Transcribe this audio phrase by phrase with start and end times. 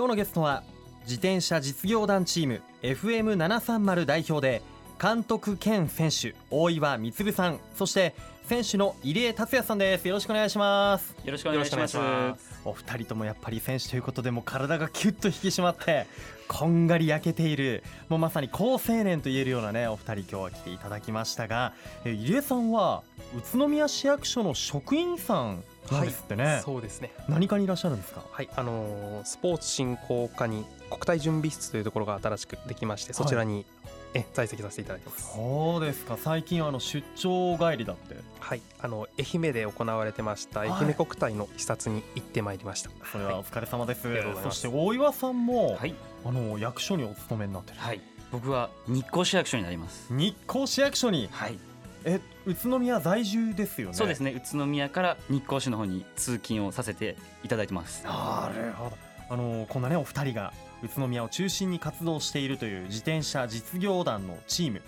[0.00, 0.62] 今日のゲストは
[1.02, 4.62] 自転車実業団チーム FM730 代表で
[4.98, 10.08] 監督兼選手大岩充さんそして選手の入江達也さんです。
[10.08, 11.14] よろしくお願いします。
[11.22, 11.98] よろしくお願いします。
[12.64, 16.06] お二人ともやっぱり選手ということでも体がキュッと引き締まって
[16.48, 21.74] こんがり焼けているもうまさに好青年と言えるようなねお二人今日は来ていただきましたが
[22.06, 23.02] え入江さんは
[23.36, 27.12] 宇都宮市役所の職員さんなんですってね、はい、そうですね。
[27.28, 28.22] 何かにいらっしゃるんですか？
[28.30, 33.64] はいあのー、スポーツ振興課に国体準備室というところが新しくできましてそちらに、はい、
[34.14, 35.32] え在籍させていただいてます。
[35.34, 36.16] そうですか。
[36.16, 38.16] 最近あの出張帰りだって。
[38.40, 45.94] はいあの愛媛で行われてました愛媛国体の視察に行ってまいりました、はい、それはお疲れ様です、はい、そして大岩さんも、はい、
[46.24, 47.78] あの役所にお勤めになってる。
[47.78, 48.00] はい。
[48.32, 50.06] 僕は日光市役所になります。
[50.12, 51.28] 日光市役所に？
[51.32, 51.58] はい
[52.04, 53.94] え宇都宮在住ですよね？
[53.94, 54.32] そうですね。
[54.32, 58.04] 宇都宮から日光市の方に通勤をさせていただいてます。
[58.04, 58.96] なるほど。
[59.28, 64.82] あのこんなねお二人が宇都宮を中心に活動しているという自転車実業団のチーム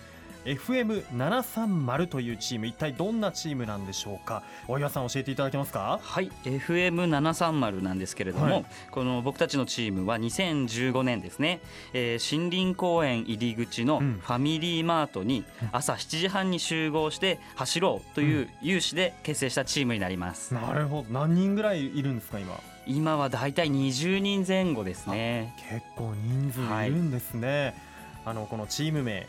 [0.44, 4.42] FM730 というチーム一体どんなチームなんでしょうか？
[4.68, 6.00] 大岩さん教えていただけますか？
[6.02, 11.60] はい FM730 なんですけれども、はい、この僕たちのチームは2015年ですね、
[11.92, 21.12] えー、森林公園入り口のファミリーマートに朝7時半に集合して走ろうという有志で結成したチームになります、うん、なるほど。
[21.12, 22.58] 何人ぐらいいるんですか今？
[22.84, 25.54] 今はだいたい20人前後ですね。
[25.70, 27.76] 結構人数いるんですね、
[28.24, 29.28] はい、あのこのチーム名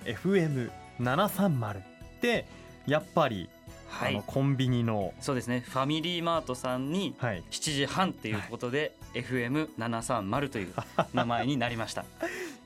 [1.03, 1.83] FM730 っ
[2.21, 2.45] て
[2.87, 3.49] やっぱり
[3.93, 5.63] はい、あのコンビニのそうですね。
[5.67, 10.73] ファミリーマートさんに7時半っていうことで、はい、FM730 という
[11.13, 12.03] 名前になりました。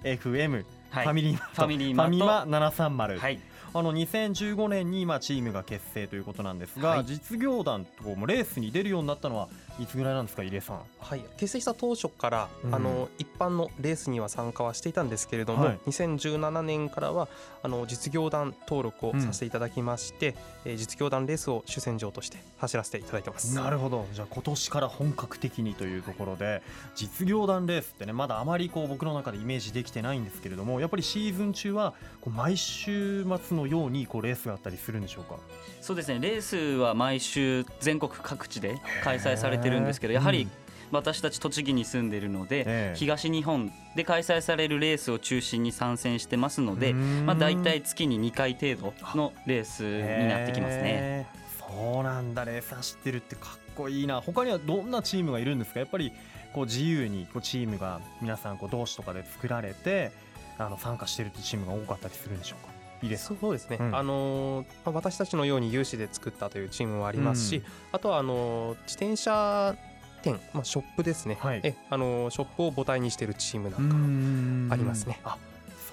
[0.04, 1.56] FM、はい、ファミリーマート。
[1.56, 2.50] ファミリーマート。
[2.50, 3.40] 730、はい、
[3.74, 10.81] あの2015年に今チームが結成ということなんですが、はい、実業団ともレースに出るようになったのはいつぐらいなんですか入江さん？
[11.00, 17.28] はい結成した当初から、うん、あの一般のレースには参加はしていたんですけれども、はい、2017年からは
[17.64, 20.35] あの実業団登録をさせていただきまして、
[20.66, 23.56] うん、えー、実業団レースを主戦場として走らせていただいてます。
[23.56, 24.06] なるほど。
[24.13, 26.62] じゃあ今年から本格的にというところで、
[26.96, 35.38] 実業団レースってねまだあまりこう僕の中でイメージできてないんですけれどもやっぱりシーズン中はこう毎週末のようにこうレースがあったりするんでしょうか？
[35.81, 36.19] そうですね。
[36.19, 40.47] レースは毎週全国各地で開催されてるんですけどやはり
[40.91, 51.28] 私たち栃木に住んでいるので、東日本で開催されるレースを中心に参戦してますので、まあ、大体月に2回程度のレースになってきますね。
[51.59, 54.22] そうなんだレース走ってるってかっこいいな。
[54.22, 55.81] 他にはどんなチームがいるんですか？
[55.81, 56.13] やっぱり
[56.53, 60.13] こう自由にこうチームが皆さんこう同志とかで作られて
[60.57, 62.77] あの参加してるってチームが多かったりするんでしょうか？
[63.02, 63.34] いいです。
[63.40, 69.75] そうですね、うん、あのまあ、私たちのように有志で作ったというチームもありますし、うん、あとはあの自転車
[70.24, 75.19] 店、まあ、ショップですね、はい、えあのショップを母体にしているチームなんかもありますね。
[75.24, 75.38] あ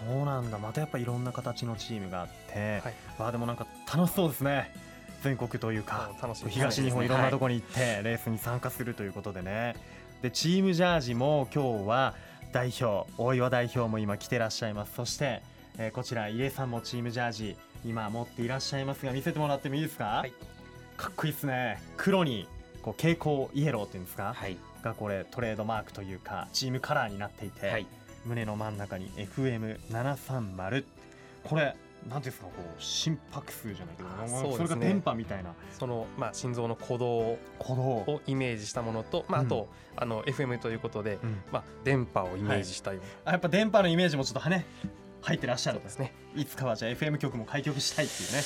[0.07, 0.59] そうなんだ。
[0.59, 4.71] またやっぱいろんな形のチームがあって、はい、あでもなんか楽しそうですね。
[5.23, 6.11] 全国というか、
[6.51, 9.75] 東日本いろんなところに行って、レースに参加するということでね。
[10.21, 12.15] でチームジャージも今日は
[12.53, 14.95] 代表大岩代表も今来てらっしゃいます。
[14.95, 15.43] そして
[15.79, 20.33] えー、こちら入江さんもチームジャージ今持っていらっしゃいますが見せてもらってもいいですか、はい、
[20.97, 21.83] かっこいいですね。
[21.97, 22.47] 黒に
[22.83, 27.87] こう蛍光イエローっていうんですか、はい、がこれトレードマークというかチームカラーになっていて、はい、
[28.25, 30.85] 胸の真ん中に FM730
[31.43, 31.75] これ
[32.09, 32.47] なんですか？
[32.47, 35.55] こう心拍数じゃないけどそ,、ね、それが電波みたいな。
[35.73, 37.83] その、まあ、心臓の鼓動鼓動。
[37.83, 44.67] をイメージしたものと、まあ、あと、うん、あの FM ということで、うん、まあ、電波をイメージしたような、はい、あやっぱ電波のイメージもちょっとはね
[45.25, 48.43] 入ってらっしゃるんですねいつかはじゃあ FM 局も開局したいっていうね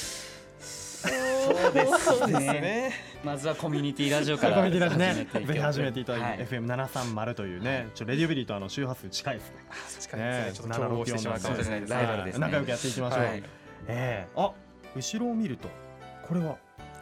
[0.98, 2.92] そうですね。
[3.22, 9.56] まずはコミュニティラジオからコミュニティラジオね、ぜひ始めていただいて、FM 七三0というね、ちょレディオビリーとあの周波数近いですね。
[10.00, 10.66] 近いですね。
[10.66, 11.92] ちょっとしてしまうかもしれないです。
[11.92, 12.40] ライバルです。
[12.40, 13.22] 仲良くやっていきましょう。
[13.22, 13.42] え
[13.88, 14.52] え、あ、
[14.96, 15.68] 後ろを見ると
[16.26, 16.56] これは？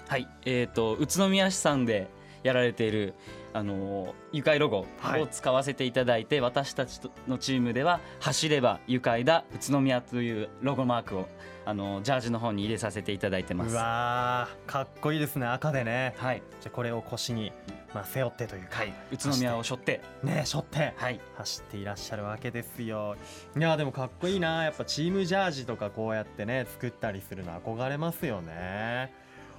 [0.08, 2.08] はい、えっと宇都宮市さんで
[2.42, 3.14] やられている
[3.56, 11.26] あの愉快ロゴを使わせていただいて、はい、私たちのチームでは「走れば愉快だ宇都宮」というロゴマークを
[11.64, 13.72] あのジャージの方に入れさせていただいてます。
[13.72, 16.14] うわかっこいいですね赤でね。
[16.18, 16.42] はい。
[16.60, 17.50] じゃこれを腰に
[17.94, 20.02] まあ、背負ってというか、はい、宇都宮を背負って。
[20.22, 23.16] ね背負って、はい、走っていらっしゃるわけですよ。
[23.56, 24.64] いやでもかっこいいな。
[24.64, 29.14] やっぱチームジャージとかこうやってね作ったりするの憧れますよね。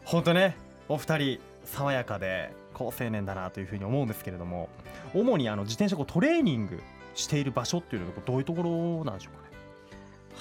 [0.05, 0.55] 本当ね
[0.87, 4.69] お二人爽やかで好青年だなというふうに思うんですけれども
[5.13, 6.79] 主にあの自転車こうトレーニング
[7.15, 9.47] している場所っていうのはどういうところなんでしょうかね？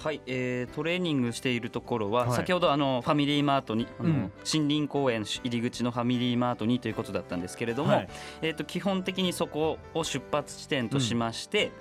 [0.05, 8.09] はい、えー、トレーニングしているところは、はい、先ほどあのファミリーマートにあの、うん、森林公園入り口のファミリーマートにということだったんですけれども、はい、
[8.43, 11.73] えー、と基本的にそこを出発地点としまして、うん、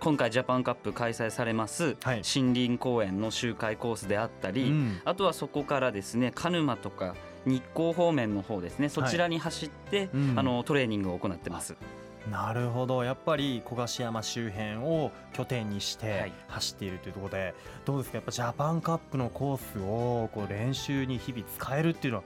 [0.00, 7.14] 今回ジャパンカップ開催されます、はい、森林公園の周回コースであったり、うん、あとはそこからですね鹿沼とか
[7.46, 8.88] 日光方面の方ですね。
[8.88, 11.76] そちらに走って、あのトレーニングを行ってます。
[12.30, 13.02] なるほど。
[13.02, 17.54] やっぱり小菓山周辺を拠点にして走っているというところで、はい、
[17.84, 18.18] どうですか？
[18.18, 22.24] やっぱジャパンカップのコースをこう練習に日々使えるっていうのは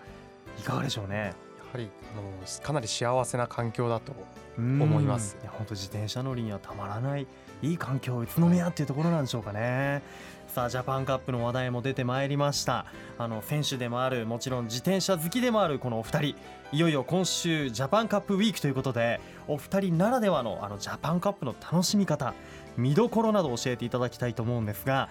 [0.59, 1.17] いかがでしょうね？
[1.17, 1.35] や
[1.77, 2.23] はりあの
[2.63, 4.13] かなり幸せな環境だと
[4.57, 5.37] 思います。
[5.43, 7.27] いや本当自転車乗りにはたまらない
[7.63, 10.03] いい環境宇都宮っていうところなんでしょうかね。
[10.49, 12.87] さあジャパンカップの話題も出てまいりました。
[13.19, 16.37] あの選手でもあるもちろん自転車好きでもあるこのお二人。
[16.73, 22.35] いよいよ今週ジャパンカップウィークということでお二人ならではのあのジャパンカップの楽しみ方
[22.77, 25.09] 見どころなど教えていただきたいと思うんですが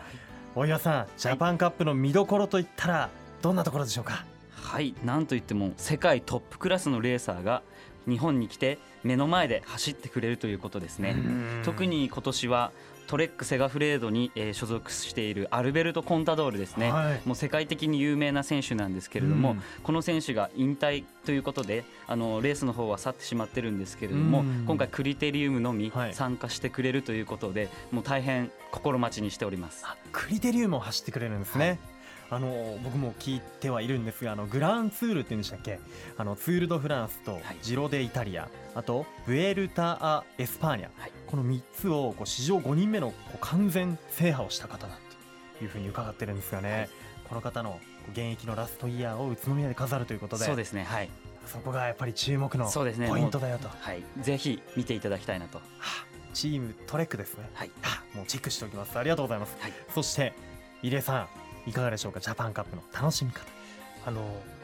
[0.55, 3.09] 大岩さんジャパンカップの見どころといったら
[3.41, 4.25] どんなところでしょうか？
[4.65, 7.61] はいなんといっても世界トップクラスのレーサーが
[8.07, 11.15] 日本に来て目の前で走ってくれるということですね。
[11.63, 12.71] 特に今年は
[13.07, 29.85] トレックセガフレードに、えー、所属しているアルベルト・コンタドールですね、はい、もう世界的に有名な選手なんですけれども、うん、この選手が引退ということであのレースの方は去ってしまってるんですけれども、うん、今回クリテリウムのみ参加してくれるということで、はい、もう大変心待ちにしております。
[30.11, 31.94] クリテリウムを走ってくれるんですね、はい
[32.29, 35.79] あの僕も聞いてはいるんですがあのグランツールっていうんでしたっけ？
[36.17, 44.97] あのツール・ド・フランスとジロ・デ・イタリア、はい、あとブエルタ・ア・エスパーニャ、はい、この3つをこう史上5人目のこう完全制覇をした方だ
[45.59, 46.89] というふうに伺ってるんですがね、はい、
[47.29, 47.79] この方の
[48.11, 51.09] 現役のラストイヤーを宇都宮で飾るということでそうですねはい。
[51.45, 57.47] そこがやっぱり注目のポイントだよと、ね、はい、ぜひ見ていただきたいなと、はあ、チームトレックですね。
[57.53, 58.97] はい、はあ、もうチェックしておきます。
[58.97, 60.33] ありがとうございます、はい、そして
[60.81, 61.27] 入江さん
[61.65, 62.19] いかがでしょうか？
[62.19, 63.45] ジャパンカップの楽しみ方。
[64.05, 64.21] あの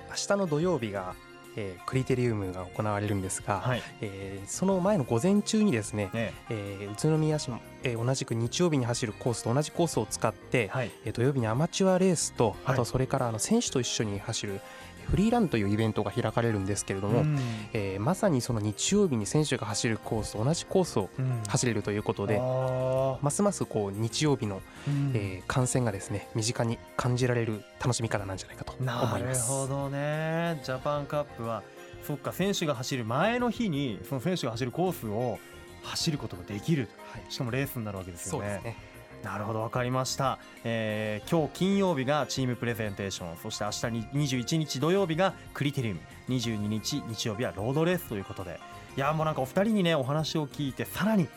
[0.10, 1.16] 明日の土曜日が
[1.58, 6.34] えー、クリテリウムが行われるんですが、はい、えー、その前の午前中にですね、ね。
[6.50, 14.62] えー、宇都宮市も、えー、同じく日曜日に走るコースと同じコースを使って、はい、えー、土曜日にアマチュアレースと、あとそれからあの選手と一緒に走る、
[15.10, 17.38] フリーランというイベントが開かれるんですけれども、うん、
[17.74, 21.10] えー、まさにその日曜日に選手が走るコースと同じコースを
[21.48, 28.82] 走れるということで、うん、ますますこう日曜日の、うん、えー、観戦がですね身近に感じられる楽しみ方なんじゃないかと思
[29.18, 29.50] います。
[29.50, 30.62] なるほどね。
[30.64, 31.64] ジャパンカップは
[32.06, 35.40] そっか選手が走る前の日にその選手が走るコースを
[35.84, 38.76] 走ることができる、はい、しかもレースになるわけですよね。
[39.24, 43.38] なるほど分かりました、えー、今日金曜日がチームプレゼンテーション。
[43.38, 46.00] そして明日に21日土曜日がクリテリウム。
[46.30, 48.60] 22日日曜日はロードレースということで。
[48.98, 51.30] いやもうなんかお二人にねお話を聞いてさらに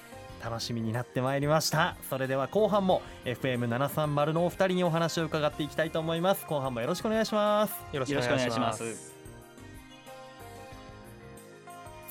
[0.43, 1.97] 楽しみになってまいりました。
[2.09, 6.47] それでは後半も FM730 のお二人にお話を伺っていきたいと思います。
[6.47, 7.75] 後半もよろしくお願いします。
[7.93, 9.14] よろしくお願いします。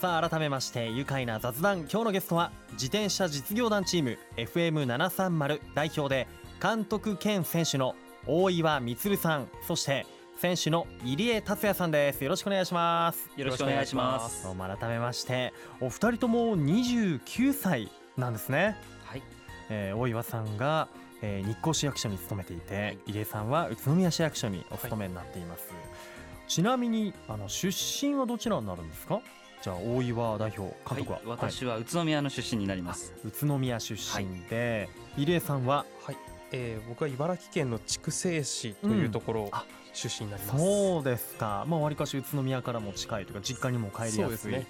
[0.03, 1.87] さあ改めまして愉快な雑談。
[1.89, 6.27] 今日のゲストは自転車実業団チーム FM730 代表で
[6.61, 7.95] 監督兼選手の
[8.27, 9.47] 大岩充さん。
[9.65, 10.05] そして
[10.35, 12.21] 選手の入江達也さんです。
[12.21, 13.29] よろしくお願いします。
[13.37, 14.43] よろしくお願いします。
[14.43, 18.75] どうも改めましてお二人とも29歳なんですね。
[19.05, 19.23] はい、
[19.69, 20.89] えー、大岩さんが、
[21.21, 27.69] えー、日光市役所に勤めていて、はい、入江さんは宇都宮市役所にお勤めになっています、はい、ちなみにあの出
[28.05, 29.21] 身はどちらになるんですか？
[29.63, 35.85] じゃあ大岩代表監督は、はい、私は宇都宮の出身になります、宇都宮出身で、入江さんは？
[36.03, 36.17] はい、
[36.51, 39.51] えー、僕は茨城県の筑西市というところ、
[39.93, 40.59] 出身になります。
[40.59, 41.63] そうですか。
[41.69, 44.51] まあわりかし宇都宮からも近いというか実家にも帰りやすい。
[44.51, 44.67] ね。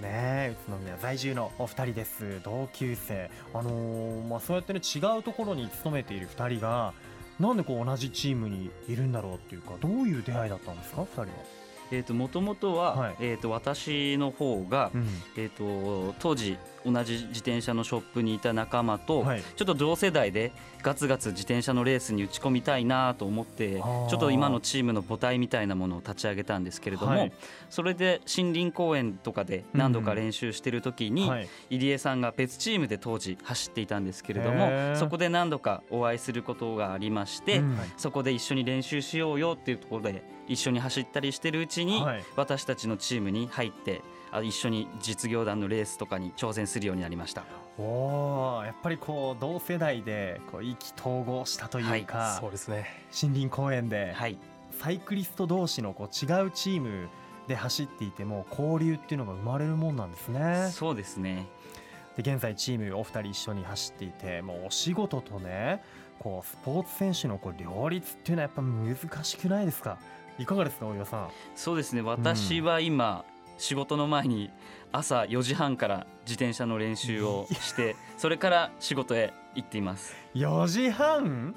[0.00, 2.40] ね宇都宮在住のお二人です。
[2.42, 3.30] 同級生。
[3.54, 6.94] あのー、まあそうやってね違うところに勤めている二人が
[7.38, 11.28] なんでこう同じチームにいるんだろうっていうかどういう出会いだったんですか二人は？
[11.92, 15.06] えーと、もともとは、はい、えーと、私の方が、うん、
[15.36, 27.32] えーと、当時同じ自転車のショップにいた仲間と、はい、ちょっと同世代でガツガツ自転車のレースに打ち込みたいなと思ってちょっと今のチームの母体みたいなものを立ち上げたんですけれども、はい、
[27.70, 31.30] それで森林公園とかで何度か練習してる時に、
[31.70, 42.02] 入江さんが別チームで当時走っていたんですけれどもそこで何度かお会いすることがありまして、うん、そこで一緒に練習しようよっていうところで一緒に走ったりしてるうちに、
[42.36, 44.02] 私たちのチームに入って
[44.42, 47.44] 一緒に実業団のレースとかに挑戦するようになりました。
[47.78, 52.86] おやっぱりこう同世代でこう意気投合したというか、はい、そうですね。
[53.20, 54.36] 森林公園で、はい、
[54.78, 57.08] サイクリスト同士のこう違うチーム
[57.48, 60.68] で走っていても交流っていうのが生まれるもんなんですね。
[60.70, 61.46] そうですね。
[62.16, 65.82] で現在チームお二人一緒に走っていてもうお仕事とね
[66.18, 69.98] こうスポーツ選手のこう両立っていうのはやっぱ難しくないですか？
[70.38, 71.28] いかがですか大岩さん？
[71.54, 72.02] そうですね。
[72.02, 74.50] 私は今、うん、仕事の前に
[74.92, 80.14] 朝4時半から自転車の練習をして それから仕事へ行っています。
[80.34, 81.54] 4時半？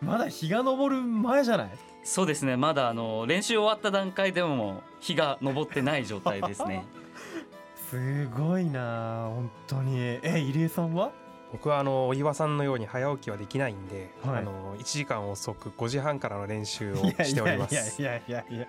[0.00, 1.70] まだ日が昇る前じゃない？
[2.04, 2.56] そうですね。
[2.56, 6.84] まだあの練習終わった段階でも日が昇ってない状態ですね。
[7.90, 9.98] すごいな本当に。
[9.98, 11.12] え入江さんは？
[11.52, 18.00] 僕はあのお岩さんのように早起きはできないんで、はい、あの1時間遅く5時半からの練習をしております。
[18.00, 18.44] いやいやいや。
[18.50, 18.66] いや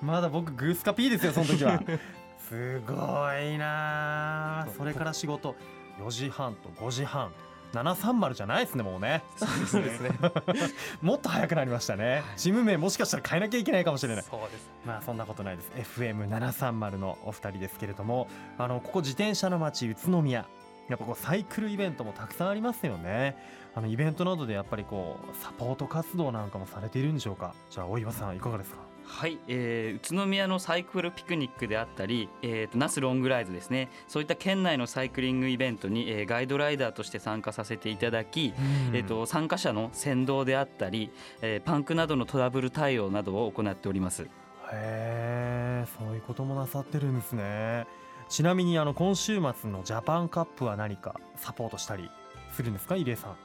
[0.00, 1.82] まだ僕グースカピーですよその時は。
[2.48, 2.94] すご
[3.38, 5.56] いなそれから仕事。
[5.98, 7.32] 4時半と5時半。
[7.72, 9.22] 730じゃないですねもうね。
[9.36, 10.10] そうですね。
[11.02, 12.22] もっと早くなりましたね。
[12.36, 14.24] チーム名もしかしたら変えなきゃいけないかもしれない。
[14.24, 14.70] そうです。
[14.84, 15.70] まあそんなことないです。
[15.98, 20.46] FM730 のお二人ですけれどもあのここ自転車の街宇都宮
[20.90, 23.36] やっぱこうサイクルイベントもたくさんありますよね。
[23.74, 27.54] あのイベントなどでやっぱりこうサポート活動なんかもされているんでしょうか。
[27.70, 28.78] じゃあ大岩さんいかがですか？
[29.06, 33.88] はい、えー、宇都宮のサイクルピクニックであったり、えーと、那須ロングライズですね。
[34.06, 38.52] そういった県内のサイクリングイベントに、えー、ガイドライダーとして参加させていただき、
[38.92, 41.10] えーと、参加者の先導であったり、
[41.42, 44.22] えー、パンクなどのトラブル対応などを行っております。
[44.22, 44.28] へ
[44.72, 47.86] えそういうこともなさってるんですね
[48.30, 52.10] ちなみにあの今週末のジャパンカップは何かサポートしたり
[52.52, 53.36] するんですか入江さん？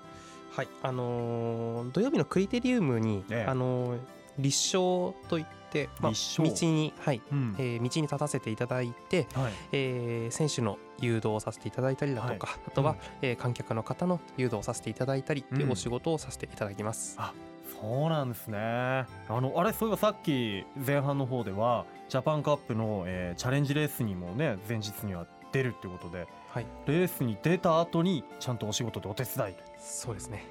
[0.56, 4.00] はいあのー、土曜日のクリテリウムに、ええ、あのー
[4.38, 17.15] 立証といって、まあ、道に、はいうん、えー、道に立たせていただいて、はい、えー、選手の誘導をさせていただいたりだとか、はい、あとは、うん、えー、観客の方の誘導をさせていただいたりというお仕事をさせていただきます。
[17.18, 17.34] うん、あ
[17.82, 18.58] そうなんですね。
[18.58, 30.46] あのあれそういえばさっき前半の方ではジャパンカップの、えー、チャレンジレースにもね前日には出るっていうことで、はい、レースに出た後にちゃんとお仕事でお手伝いそうですね。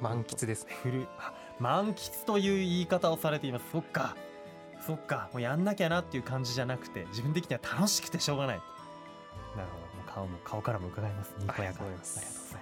[0.00, 0.72] 満喫ですね。
[0.82, 1.08] フル
[1.58, 3.64] 満喫という言い方をされています。
[3.72, 4.16] そっか。
[4.86, 5.28] そっか。
[5.32, 8.60] もうやんなきゃなっていう感じじゃなくて自分的には楽しくてしょうがない。
[9.56, 9.86] なるほど。
[9.96, 11.34] もう顔も顔からも伺います。
[11.38, 11.58] にこやか。
[11.58, 12.58] ありがとうございます。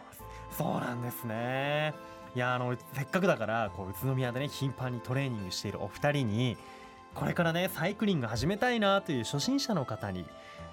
[0.57, 1.93] そうなんですね
[2.37, 6.59] いやあのせっかくだからこう宇都宮でね頻繁にトレーニングしているお二人に
[7.15, 10.27] これからねサイクリング始めたいなという初心者の方に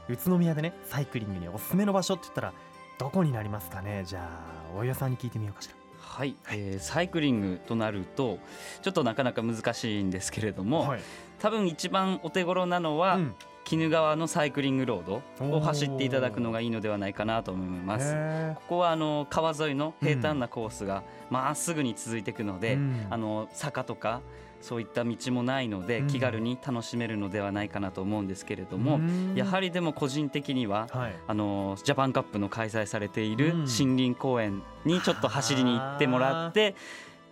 [0.09, 2.53] 宇都宮でねサイクリングにおすすめの場所って言ったら
[2.99, 4.03] どこになりますかね？
[4.05, 4.29] じゃ
[4.73, 5.75] あ大岩さんに聞いてみようかしら。
[6.01, 8.39] はい、えー、サイクリングとなると
[8.81, 10.99] ちょっとなかなか難しいんですけれども、はい、
[11.39, 13.35] 多分一番お手頃なのは、うん、
[13.71, 18.15] 鬼怒川のサイクリングロードを走っていただくのがいいのではないかなと思います。
[18.55, 24.21] ここはあの川沿いの平坦なコースがまっすぐに続いていくので、うん、あの坂とか
[24.63, 29.01] そういった道もないので気軽に楽しめるのではないかなと思うんですけれども、
[29.35, 30.87] やはりでも個人的には、
[31.27, 36.75] あのジャパンカップの開催されている森林公園にちょっと走りに行ってもらって、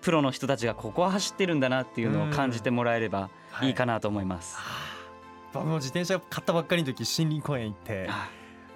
[0.01, 3.29] プロの人たちがここは走ってるんだなっていうのを感じてもらえれば
[3.61, 3.69] い。
[3.69, 3.73] い。
[3.73, 4.57] かなと思います。
[5.53, 8.09] 僕も自転車買ったばっかりの時森林公園行って、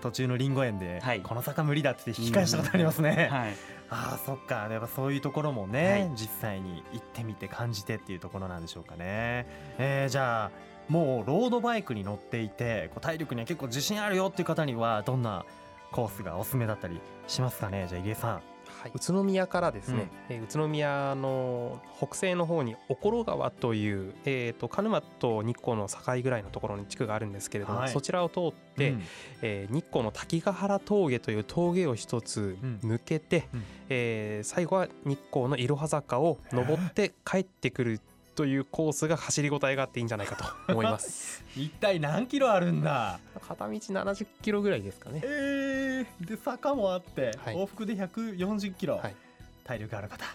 [0.01, 3.29] 途中のりんご園で、この坂無理だって引き返したことありますね。
[3.31, 3.53] はい。
[3.89, 4.67] ああそっか。
[4.69, 9.45] やっぱそういうところもね、はい、実際に行ってみて感じてっていうところなんでしょうかね。
[9.77, 10.51] えー、じゃあ
[10.89, 15.45] もうロードバイクに乗っていてこう体力には結構自信あるよっていう方にはどんな
[15.91, 17.85] コースがおすすめだったりしますかね？
[17.87, 18.41] じゃあ入江さん。
[18.85, 29.03] はい、宇都宮からですね、うん、えー、宇都宮の北西の方におころ川という、えーと、鹿沼と日光の境ぐらいのところに地区があるんですけれども、はい、そちらを通って、うん、
[29.41, 38.01] えー、日光の滝ヶ原峠という峠を一つ抜けて、うん、えー、最後は日光のいろは坂を登って帰ってくる
[38.35, 41.43] というコースが走りごたえがあっていいんじゃないかと思います。
[41.55, 43.19] 一体何キロあるんだ？
[43.47, 45.21] 片道70キロぐらいですかね。
[45.23, 45.74] えー、
[46.21, 49.15] で坂もあって、はい、往復で140キロ、はい、
[49.63, 50.31] 体力ある方、は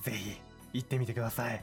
[0.00, 0.40] い、ぜひ
[0.72, 1.62] 行ってみてください。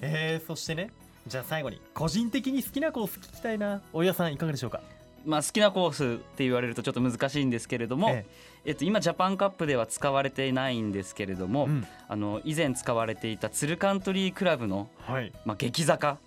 [0.00, 0.90] えー、そしてね
[1.26, 3.82] じゃあ最後に個人的に好きなコース聞きたいな。
[3.92, 4.80] 大家さんいかがでしょうか？
[5.26, 8.24] まあ、好きなコースって言われるとちょっと難しいんですけれども、え
[8.64, 8.70] え。
[8.70, 16.18] えっと、今ジャパンカップでは使われていないんですけれども、うん、あの以前使われていたツルカントリークラブの、はい、まあ、激坂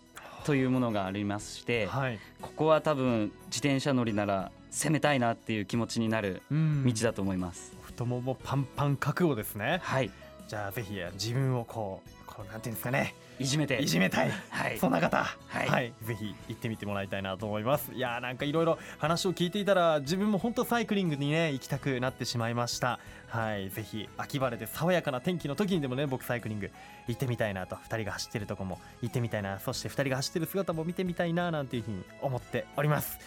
[0.44, 7.74] というものがありまして、はい、ここは多分自転車乗りなら攻めたいなっていう気持ちになる道だと思います。
[7.84, 9.80] 太ももパンパン覚悟ですね。
[9.84, 10.10] はい。
[10.48, 13.14] じゃあぜひ自分をこうこうなんていうんですかね。
[13.40, 13.82] いじめて。
[13.82, 17.92] いじめたい、はい、そんな方、はい、はい、ぜひ行ってみてもらいたいなと思います。
[17.94, 23.00] いやなんかいろいろ話を聞いていたら自分も本当サイクリングにね行きたくなってしまいました。
[23.28, 23.70] はい。
[23.70, 26.72] ぜひ秋晴れで爽やかな天気の時にでもね僕サイクリング
[27.08, 27.76] 行ってみたいなと。
[27.76, 29.60] 2人が走ってるとこも行ってみたいな。
[29.60, 33.20] そして2人が走ってる姿も見てみたいななんていうふうに思っております。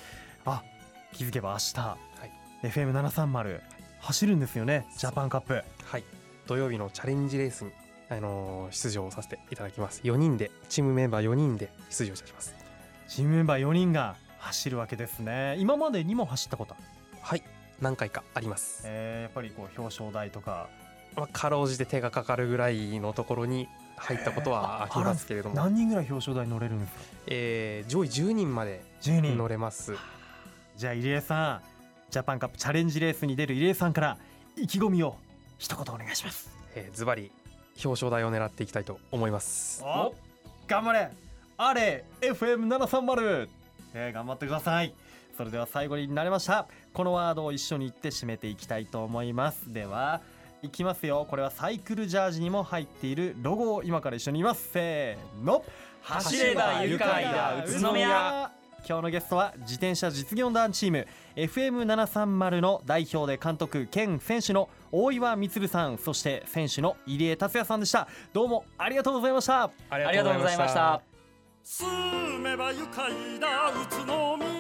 [0.46, 0.62] あ
[1.14, 1.96] 気づけば明日、は
[2.62, 3.60] い、FM730
[4.00, 5.62] 走るんですよねジャパンカップ。
[5.84, 6.04] はい。
[6.46, 7.70] 土曜日のチャレンジレースに
[8.10, 10.02] あの出場させていただきます。
[10.02, 12.54] 4人でチームメンバー4人で出場いたします。
[13.08, 15.56] チームメンバー4人が走るわけですね。
[15.58, 16.76] 今までにも走ったこと
[17.22, 17.42] はい。
[17.80, 20.68] 何回かあります、えー、やっぱりこう表彰台とか。
[21.16, 25.54] まあ、かろうじて手がかかるぐらいのところに入ったことはありますけれども。
[25.54, 29.92] 何人ぐらい表彰台乗れるんですか、えー、上位10人まで乗れます
[30.76, 31.62] じゃあ入江さん
[32.10, 34.18] ジャパンカップチャレンジレースに出る入江さんから
[34.56, 35.16] 意気込みを
[35.58, 36.50] 一言お願いします。
[36.92, 37.30] ズバリ
[37.84, 39.84] 表彰台を狙っていきたいと思います。
[40.66, 41.10] 頑張れ。
[41.56, 43.48] あれ FM730、
[43.94, 44.92] えー、頑張ってください。
[45.36, 46.66] それでは最後になりました。
[46.92, 49.72] このワードを一緒に言って締めていきたいと思います。
[49.72, 50.20] では
[50.62, 51.26] いきますよ。
[51.28, 53.36] これはサイクルジャージにも入っている。
[53.42, 54.70] ロゴを今から一緒に言います。
[54.72, 55.64] せーの。
[56.02, 57.64] 走れば愉快だ。
[57.64, 58.50] 宇都宮
[58.86, 68.08] 今日のゲストは自転車実業団チーム FM730 の代表で監督兼選手の大岩充さんそして選手の入江達也さんでした。
[68.32, 69.70] どうもありがとうございました。
[69.90, 71.02] ありがとうございました。
[71.62, 73.10] 住めば愉快
[73.40, 74.53] だ宇都宮